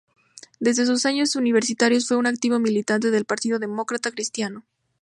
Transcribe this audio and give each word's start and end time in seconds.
Desde 0.59 0.87
sus 0.87 1.05
años 1.05 1.35
universitarios 1.35 2.07
fue 2.07 2.17
un 2.17 2.25
activo 2.25 2.57
militante 2.57 3.11
del 3.11 3.23
Partido 3.25 3.59
Demócrata 3.59 4.09
Cristiano. 4.09 4.65